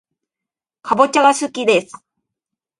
[0.81, 1.93] かぼちゃがすきです